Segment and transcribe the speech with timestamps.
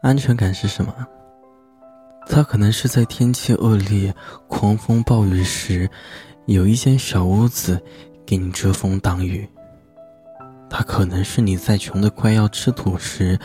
[0.00, 0.94] 安全感是什么？
[2.28, 4.14] 它可能是在天气恶劣、
[4.46, 5.90] 狂风暴雨时，
[6.46, 7.82] 有一间小屋子
[8.24, 9.48] 给你遮风挡雨。
[10.70, 13.38] 它可能是你在穷的快要吃土时，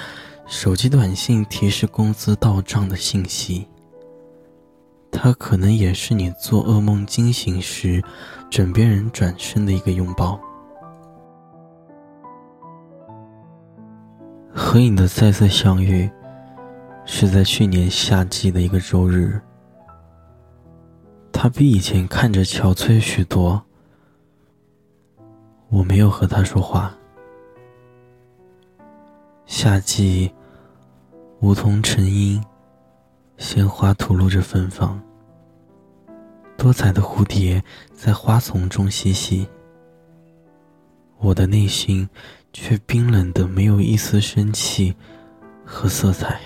[0.45, 3.67] 手机短信提示工资到账的信息。
[5.11, 8.03] 它可能也是你做噩梦惊醒时，
[8.51, 10.39] 枕边人转身的一个拥抱。
[14.53, 16.11] 和你的再次相遇。
[17.05, 19.39] 是在去年夏季的一个周日，
[21.31, 23.61] 他比以前看着憔悴许多。
[25.69, 26.95] 我没有和他说话。
[29.45, 30.31] 夏季，
[31.41, 32.43] 梧桐成荫，
[33.37, 35.01] 鲜花吐露着芬芳。
[36.55, 39.47] 多彩的蝴蝶在花丛中嬉戏，
[41.17, 42.07] 我的内心
[42.53, 44.95] 却冰冷的没有一丝生气
[45.65, 46.39] 和色彩。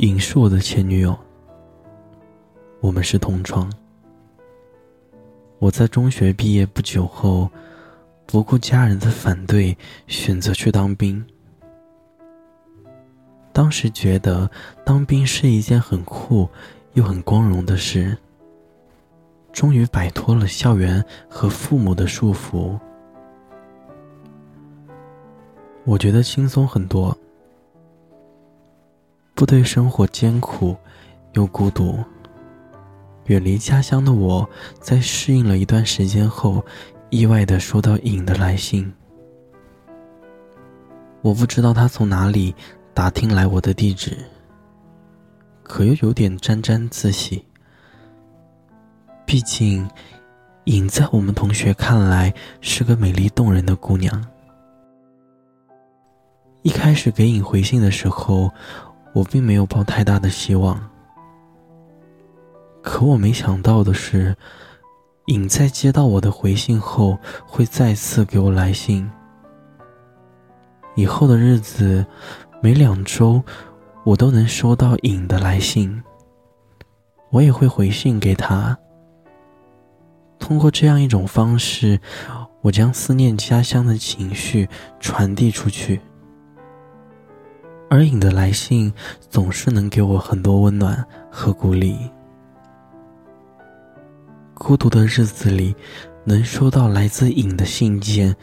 [0.00, 1.14] 尹是我的前女友，
[2.80, 3.70] 我们是同窗。
[5.58, 7.50] 我在中学毕业不久后，
[8.24, 11.22] 不顾家人的反对，选择去当兵。
[13.52, 14.50] 当时觉得
[14.86, 16.48] 当兵是一件很酷
[16.94, 18.16] 又很光荣的事，
[19.52, 22.80] 终于摆脱了校园和父母的束缚，
[25.84, 27.14] 我觉得轻松很多。
[29.40, 30.76] 部队生活艰苦
[31.32, 31.98] 又孤独。
[33.24, 34.46] 远离家乡的我，
[34.82, 36.62] 在适应了一段时间后，
[37.08, 38.92] 意外的收到尹的来信。
[41.22, 42.54] 我不知道他从哪里
[42.92, 44.14] 打听来我的地址，
[45.62, 47.42] 可又有点沾沾自喜。
[49.24, 49.88] 毕竟，
[50.64, 52.30] 尹在我们同学看来
[52.60, 54.22] 是个美丽动人的姑娘。
[56.60, 58.50] 一开始给尹回信的时候。
[59.12, 60.80] 我并没有抱太大的希望，
[62.82, 64.36] 可我没想到的是，
[65.26, 69.10] 尹在接到我的回信后，会再次给我来信。
[70.94, 72.04] 以后的日子，
[72.62, 73.42] 每两周，
[74.04, 76.02] 我都能收到尹的来信，
[77.30, 78.76] 我也会回信给他。
[80.38, 82.00] 通过这样一种方式，
[82.60, 84.68] 我将思念家乡的情绪
[84.98, 86.00] 传递出去。
[87.90, 88.92] 而影的来信
[89.28, 91.98] 总是能给我很多温暖和鼓励。
[94.54, 95.74] 孤独的日子里，
[96.22, 98.36] 能收到来自影的信件，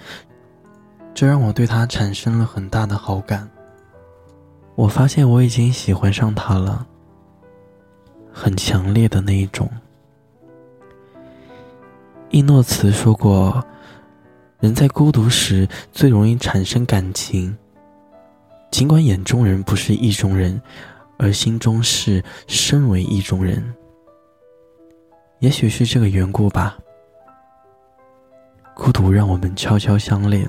[1.13, 3.49] 这让我对他产生了很大的好感。
[4.75, 6.85] 我发现我已经喜欢上他了，
[8.33, 9.69] 很强烈的那一种。
[12.31, 13.65] 伊诺茨说过，
[14.59, 17.57] 人在孤独时最容易产生感情。
[18.77, 20.61] 尽管眼中人不是意中人，
[21.17, 23.73] 而心中是身为意中人。
[25.39, 26.77] 也许是这个缘故吧。
[28.75, 30.47] 孤独让我们悄悄相恋。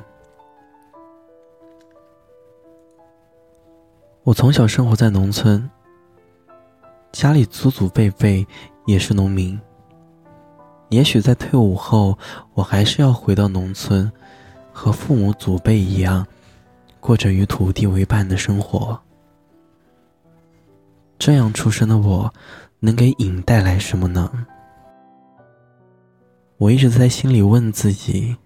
[4.24, 5.70] 我从小生活在农村，
[7.10, 8.46] 家里祖祖辈辈
[8.84, 9.58] 也是农民。
[10.90, 12.18] 也许在退伍后，
[12.52, 14.12] 我还是要回到农村，
[14.70, 16.26] 和父母祖辈一样。
[17.08, 19.00] 过着与土地为伴的生活，
[21.18, 22.30] 这样出生的我，
[22.80, 24.30] 能给影带来什么呢？
[26.58, 28.36] 我一直在心里问自己，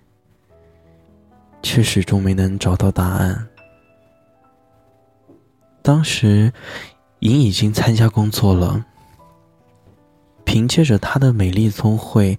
[1.61, 3.49] 却始终没能找到答案。
[5.83, 6.53] 当时，
[7.19, 8.87] 影已经参加工作了，
[10.45, 12.39] 凭借着她的美丽聪慧，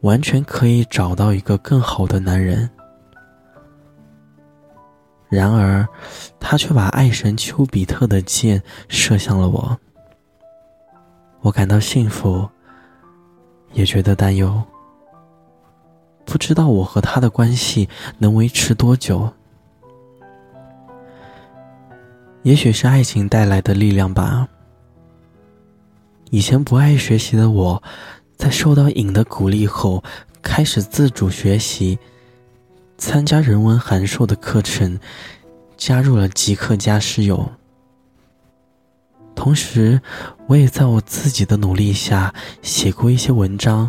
[0.00, 2.70] 完全可以找到一个更好的男人。
[5.28, 5.86] 然而，
[6.40, 9.78] 他却把爱神丘比特的箭射向了我。
[11.40, 12.48] 我感到幸福，
[13.72, 14.62] 也觉得担忧。
[16.24, 17.88] 不知道我和他的关系
[18.18, 19.30] 能维持多久。
[22.42, 24.48] 也许是爱情带来的力量吧。
[26.30, 27.82] 以前不爱学习的我，
[28.36, 30.02] 在受到影的鼓励后，
[30.40, 31.98] 开始自主学习。
[32.98, 34.98] 参加人文函授的课程，
[35.76, 37.48] 加入了极客家室友。
[39.36, 40.00] 同时，
[40.48, 43.88] 我也在我自己的努力下写过一些文章，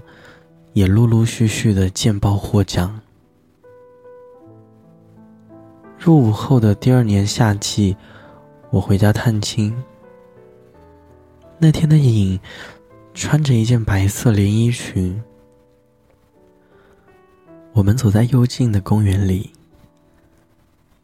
[0.74, 3.02] 也陆陆续续的见报获奖。
[5.98, 7.98] 入伍后的第二年夏季，
[8.70, 9.76] 我回家探亲。
[11.58, 12.40] 那天的影，
[13.16, 15.22] 穿着一件白色连衣裙。
[17.74, 19.54] 我们走在幽静的公园里，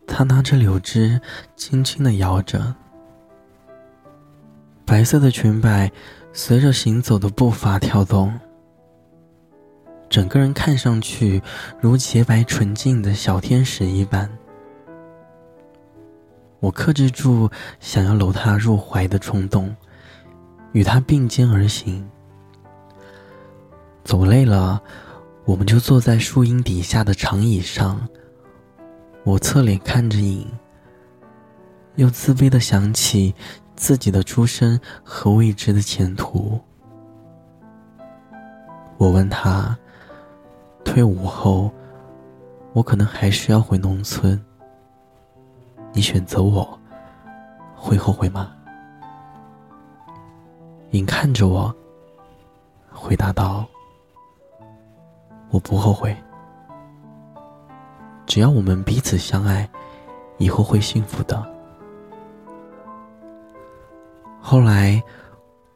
[0.07, 1.21] 他拿着柳枝，
[1.55, 2.75] 轻轻的摇着，
[4.85, 5.91] 白色的裙摆
[6.33, 8.37] 随着行走的步伐跳动，
[10.09, 11.41] 整个人看上去
[11.79, 14.29] 如洁白纯净的小天使一般。
[16.59, 19.73] 我克制住想要搂她入怀的冲动，
[20.73, 22.09] 与她并肩而行。
[24.03, 24.81] 走累了，
[25.45, 28.07] 我们就坐在树荫底下的长椅上。
[29.23, 30.47] 我侧脸看着影，
[31.95, 33.33] 又自卑的想起
[33.75, 36.59] 自己的出身和未知的前途。
[38.97, 39.77] 我问他
[40.83, 41.71] ：“退伍后，
[42.73, 44.39] 我可能还是要回农村。
[45.93, 46.79] 你选择我，
[47.75, 48.51] 会后悔吗？”
[50.91, 51.75] 影看着我，
[52.91, 53.65] 回答道。
[55.55, 56.13] 我不后悔，
[58.25, 59.65] 只要我们彼此相爱，
[60.37, 61.41] 以后会幸福的。
[64.41, 65.01] 后来，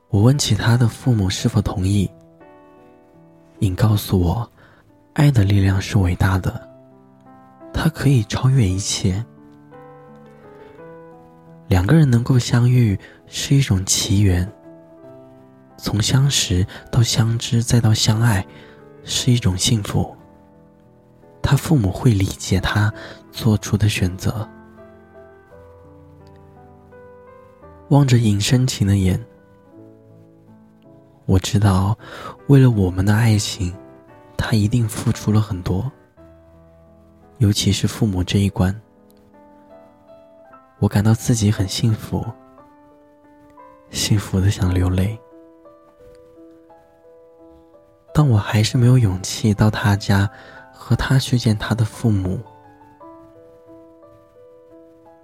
[0.10, 2.12] 我问起他的父母是否同意，
[3.60, 4.52] 颖告诉我，
[5.14, 6.62] 爱的力量是伟大的，
[7.74, 9.24] 它可以超越一切。
[11.70, 14.46] 两个人能够相遇是一种奇缘，
[15.78, 18.46] 从相识到相知再到相爱。
[19.10, 20.16] 是一种幸福。
[21.42, 22.94] 他父母会理解他
[23.32, 24.48] 做出的选择。
[27.90, 29.20] 望着尹深情的眼，
[31.26, 31.98] 我知道，
[32.48, 33.76] 为了我们的爱情，
[34.38, 35.92] 他一定付出了很多。
[37.40, 38.80] 尤其是父母这一关，
[40.78, 42.24] 我感到自己很幸福，
[43.90, 45.20] 幸福的想流泪。
[48.19, 50.30] 但我还是没有勇气到他家，
[50.74, 52.38] 和他去见他的父母。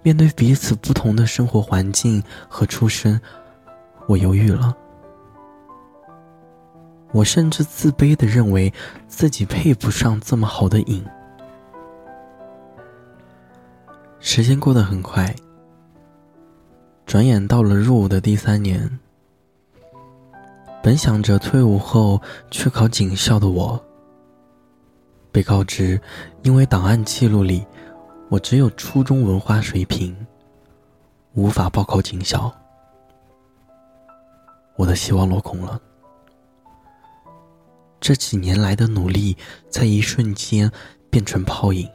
[0.00, 3.20] 面对彼此不同的生活环境和出身，
[4.06, 4.74] 我犹豫了。
[7.12, 8.72] 我甚至自卑的认为
[9.06, 11.04] 自己配不上这么好的影。
[14.20, 15.36] 时间过得很快，
[17.04, 18.98] 转眼到了入伍的第三年。
[20.86, 23.84] 本想着退伍后去考警校的我，
[25.32, 26.00] 被告知，
[26.44, 27.66] 因为档案记录里
[28.28, 30.16] 我只有初中文化水平，
[31.32, 32.54] 无法报考警校，
[34.76, 35.76] 我的希望落空了。
[37.98, 39.36] 这几年来的努力，
[39.68, 40.70] 在一瞬间
[41.10, 41.90] 变成泡影，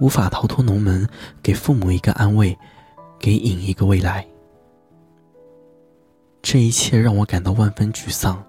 [0.00, 1.06] 无法逃脱农门，
[1.42, 2.58] 给父母一个安慰，
[3.18, 4.26] 给影一个未来。
[6.56, 8.42] 这一切让我感到万分沮丧。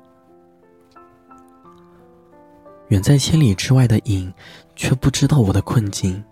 [2.88, 4.33] 远在千里之外的影，
[4.77, 6.24] 却不知道我的困境。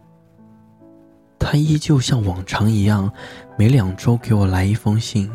[1.38, 3.12] 他依旧像往常一样，
[3.58, 5.30] 每两周给我来一封信。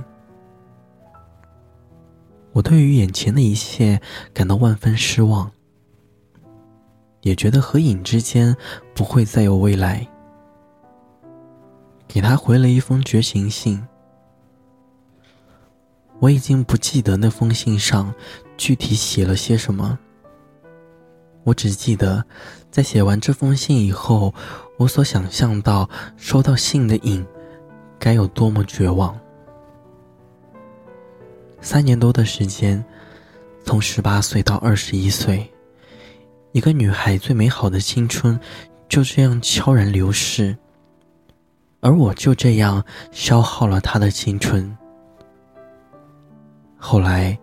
[2.52, 4.00] 我对于眼前的一切
[4.32, 5.52] 感到万分失望，
[7.20, 8.56] 也觉得和影之间
[8.94, 10.08] 不会再有未来。
[12.08, 13.86] 给他回了一封绝情信。
[16.20, 18.14] 我已经不记得那封信上
[18.56, 19.98] 具体写了些什么。
[21.42, 22.22] 我只记得，
[22.70, 24.32] 在写完这封信以后，
[24.76, 25.88] 我所想象到
[26.18, 27.26] 收到信的影
[27.98, 29.18] 该有多么绝望。
[31.62, 32.84] 三年多的时间，
[33.64, 35.50] 从十八岁到二十一岁，
[36.52, 38.38] 一个女孩最美好的青春
[38.88, 40.56] 就这样悄然流逝，
[41.80, 44.76] 而我就这样消耗了她的青春。
[46.82, 47.38] 后来，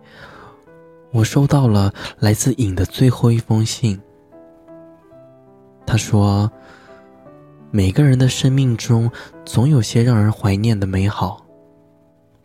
[1.12, 3.98] 我收到了来自影的最后一封信。
[5.86, 6.50] 他说
[7.70, 9.10] ：“每个人的生命中
[9.46, 11.46] 总有些让人怀念的美好，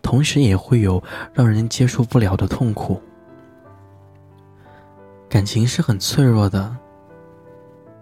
[0.04, 3.02] 同时也会有让人接受不了的痛苦。
[5.28, 6.78] 感情是很脆弱的，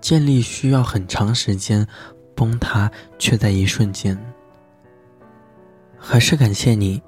[0.01, 1.87] 建立需要很长时间，
[2.35, 4.15] 崩塌却在一瞬间。
[5.97, 7.01] 还是感谢你。”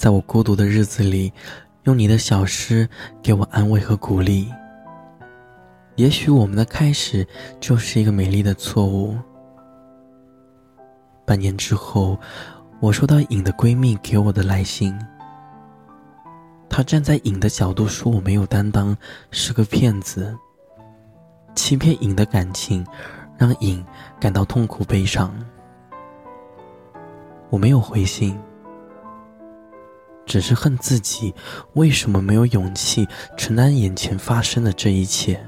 [0.00, 1.30] 在我孤独的日子里，
[1.82, 2.88] 用你的小诗
[3.22, 4.50] 给我安慰和鼓励。
[5.96, 7.26] 也许我们的开始
[7.60, 9.14] 就是一个美丽的错误。
[11.26, 12.18] 半年之后，
[12.80, 14.98] 我收到影的闺蜜给我的来信。
[16.70, 18.96] 她站在影的角度说我没有担当，
[19.30, 20.34] 是个骗子，
[21.54, 22.82] 欺骗影的感情，
[23.36, 23.84] 让影
[24.18, 25.30] 感到痛苦悲伤。
[27.50, 28.40] 我没有回信。
[30.30, 31.34] 只是恨自己
[31.72, 33.04] 为什么没有勇气
[33.36, 35.44] 承担眼前发生的这一切。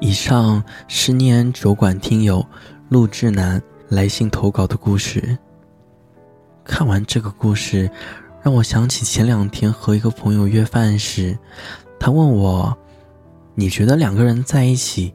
[0.00, 2.44] 以上是念主管听友
[2.88, 5.38] 陆志南来信投稿的故事。
[6.64, 7.88] 看完这个故事
[8.42, 11.38] 让我想起前两天和一个朋友约饭时
[12.00, 12.76] 他问我
[13.54, 15.12] 你觉得两个人在一起，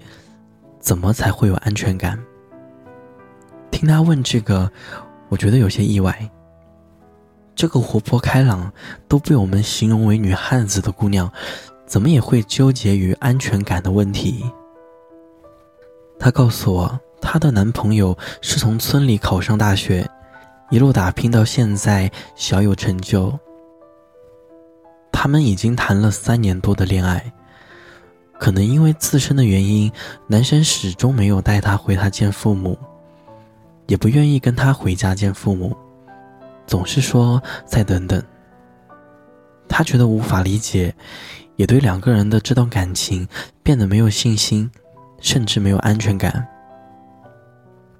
[0.80, 2.20] 怎么才会有安全感？”
[3.72, 4.72] 听他问这个，
[5.30, 6.30] 我觉得有些意外。
[7.56, 8.72] 这个活泼开朗，
[9.08, 11.32] 都被我们形容为女汉子的姑娘，
[11.86, 14.44] 怎么也会纠结于安全感的问题？
[16.20, 20.06] 她告诉我，她的男朋友是从村里考上大学，
[20.70, 23.38] 一路打拼到现在，小有成就。
[25.12, 27.34] 他们已经谈了三年多的恋爱，
[28.40, 29.92] 可能因为自身的原因，
[30.28, 32.78] 男生始终没有带她回他见父母，
[33.88, 35.76] 也不愿意跟她回家见父母。
[36.68, 38.22] 总是说再等等。
[39.68, 40.94] 他觉得无法理解，
[41.56, 43.28] 也对两个人的这段感情
[43.64, 44.70] 变得没有信心，
[45.20, 46.48] 甚至没有安全感。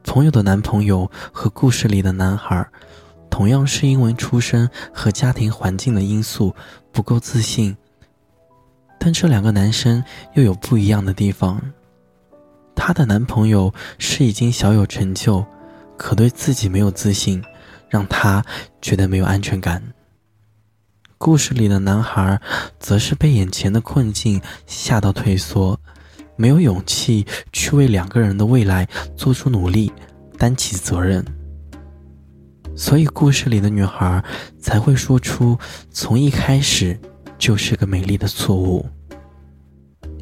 [0.04, 2.66] 朋友的男朋友和故事里的男孩，
[3.30, 6.56] 同样是因为出身和家庭环境的因素
[6.92, 7.76] 不够自信。
[9.06, 11.62] 但这两个男生又有不一样的地方。
[12.76, 15.46] 她的男朋友是已经小有成就，
[15.96, 17.44] 可对自己没有自信。
[17.88, 18.44] 让他
[18.82, 19.82] 觉得没有安全感。
[21.20, 22.42] 故事里的男孩，
[22.80, 25.80] 则是被眼前的困境吓到退缩，
[26.36, 29.94] 没有勇气去为两个人的未来做出努力，
[30.38, 31.24] 担起责任。
[32.76, 34.22] 所以，故事里的女孩
[34.60, 35.58] 才会说出
[35.92, 37.00] 从一开始
[37.46, 38.84] 就是个美丽的错误，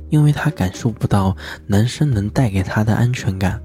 [0.09, 1.33] 因为她感受不到
[1.65, 3.61] 男生能带给她的安全感，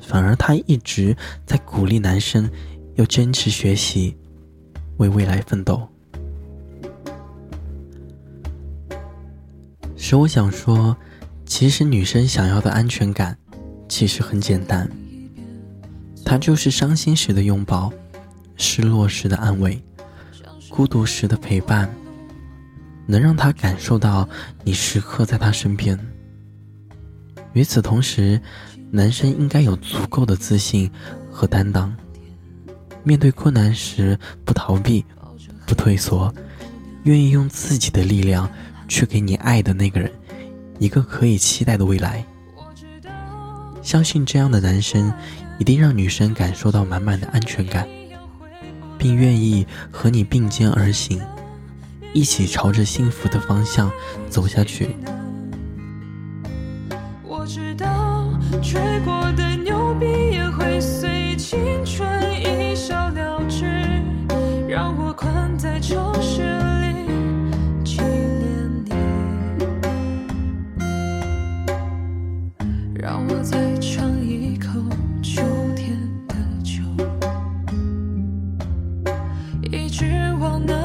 [0.00, 1.14] 反而她一直
[1.44, 2.50] 在鼓励男生。
[2.94, 4.16] 要坚持学习，
[4.96, 5.86] 为未来奋斗。
[9.94, 10.96] 使我想说，
[11.44, 13.36] 其实女生想要的安全感，
[13.90, 14.90] 其实很简单，
[16.24, 17.92] 它就是伤心时的拥抱，
[18.56, 19.78] 失落时的安慰，
[20.70, 21.88] 孤独时的陪伴，
[23.10, 24.28] 能让他感受到
[24.62, 25.98] 你时刻在他身边。
[27.54, 28.38] 与此同时，
[28.90, 30.90] 男生应该有足够的自信
[31.30, 31.92] 和担当。
[33.02, 35.02] 面对困难时，不逃避，
[35.66, 36.32] 不退缩，
[37.04, 38.48] 愿意用自己的力量
[38.86, 40.12] 去给你爱的那个人
[40.78, 42.22] 一个可以期待的未来。
[43.82, 45.10] 相信这样的男生
[45.58, 47.88] 一定让女生感受到满满的安全感，
[48.98, 51.18] 并愿意和你并肩而行，
[52.12, 53.90] 一起朝着幸福的方向
[54.28, 54.96] 走下去。
[57.22, 58.28] 我知道
[58.62, 62.08] 吹过的牛逼也会随青春
[62.40, 63.64] 一笑了之。
[64.66, 66.42] 让我困在城市
[66.80, 67.06] 里，
[67.84, 68.92] 纪念你。
[72.94, 74.68] 让我再尝一口
[75.22, 75.42] 秋
[75.74, 75.98] 天
[76.28, 76.82] 的酒。
[79.70, 80.04] 一直
[80.38, 80.77] 往南。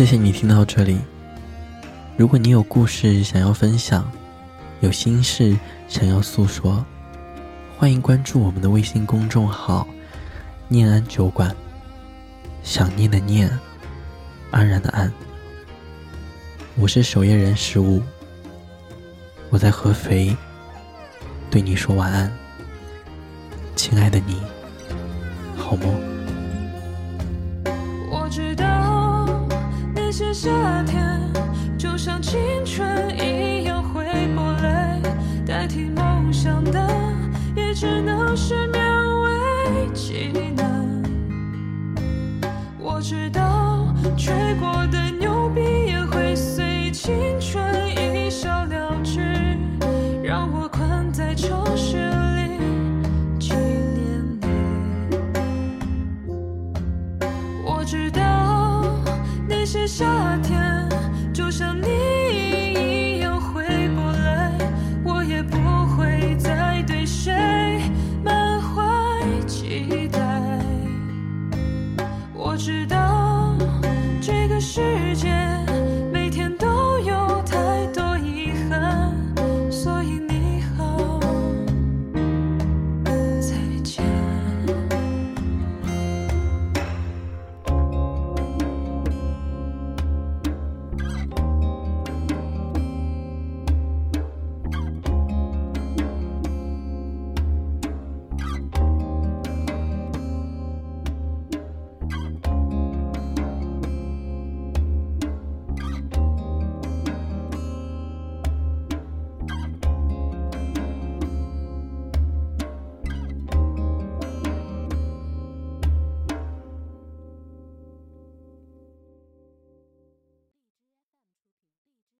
[0.00, 0.98] 谢谢你听到这里。
[2.16, 4.10] 如果你有故事想要分享，
[4.80, 5.54] 有心事
[5.88, 6.82] 想要诉说，
[7.76, 9.86] 欢迎关注我们的微信公众号
[10.68, 11.54] “念安酒馆”。
[12.64, 13.50] 想念的念，
[14.50, 15.12] 安然的安。
[16.76, 18.02] 我是守夜人十五，
[19.50, 20.34] 我在合肥，
[21.50, 22.32] 对你说晚安，
[23.76, 24.40] 亲爱的你，
[25.58, 26.19] 好梦。
[32.30, 32.86] 青春
[33.18, 34.04] 一样会
[34.36, 35.00] 不来，
[35.44, 36.88] 代替梦想的，
[37.56, 38.78] 也只能是勉
[39.24, 41.02] 为其难。
[42.78, 43.39] 我知道，